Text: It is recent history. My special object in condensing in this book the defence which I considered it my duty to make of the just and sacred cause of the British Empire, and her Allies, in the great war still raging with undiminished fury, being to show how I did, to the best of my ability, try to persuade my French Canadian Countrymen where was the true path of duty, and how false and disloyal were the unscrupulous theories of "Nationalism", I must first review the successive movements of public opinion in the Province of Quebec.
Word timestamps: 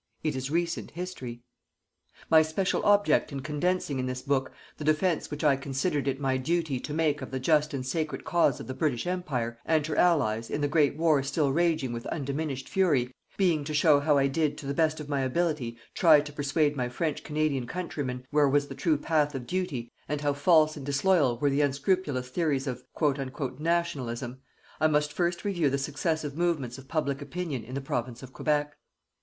It 0.23 0.35
is 0.35 0.49
recent 0.49 0.89
history. 0.89 1.43
My 2.27 2.41
special 2.41 2.83
object 2.83 3.31
in 3.31 3.41
condensing 3.41 3.99
in 3.99 4.07
this 4.07 4.23
book 4.23 4.51
the 4.77 4.83
defence 4.83 5.29
which 5.29 5.43
I 5.43 5.55
considered 5.55 6.07
it 6.07 6.19
my 6.19 6.37
duty 6.37 6.79
to 6.79 6.91
make 6.91 7.21
of 7.21 7.29
the 7.29 7.39
just 7.39 7.71
and 7.71 7.85
sacred 7.85 8.25
cause 8.25 8.59
of 8.59 8.65
the 8.65 8.73
British 8.73 9.05
Empire, 9.05 9.59
and 9.63 9.85
her 9.85 9.95
Allies, 9.95 10.49
in 10.49 10.61
the 10.61 10.67
great 10.67 10.97
war 10.97 11.21
still 11.21 11.51
raging 11.53 11.93
with 11.93 12.07
undiminished 12.07 12.67
fury, 12.67 13.13
being 13.37 13.63
to 13.63 13.75
show 13.75 13.99
how 13.99 14.17
I 14.17 14.25
did, 14.25 14.57
to 14.57 14.65
the 14.65 14.73
best 14.73 14.99
of 14.99 15.07
my 15.07 15.21
ability, 15.21 15.77
try 15.93 16.19
to 16.19 16.33
persuade 16.33 16.75
my 16.75 16.89
French 16.89 17.23
Canadian 17.23 17.67
Countrymen 17.67 18.25
where 18.31 18.49
was 18.49 18.69
the 18.69 18.73
true 18.73 18.97
path 18.97 19.35
of 19.35 19.45
duty, 19.45 19.91
and 20.09 20.21
how 20.21 20.33
false 20.33 20.75
and 20.75 20.83
disloyal 20.83 21.37
were 21.37 21.51
the 21.51 21.61
unscrupulous 21.61 22.29
theories 22.29 22.65
of 22.65 22.83
"Nationalism", 23.59 24.39
I 24.79 24.87
must 24.87 25.13
first 25.13 25.45
review 25.45 25.69
the 25.69 25.77
successive 25.77 26.35
movements 26.35 26.79
of 26.79 26.87
public 26.87 27.21
opinion 27.21 27.63
in 27.63 27.75
the 27.75 27.81
Province 27.81 28.23
of 28.23 28.33
Quebec. 28.33 28.75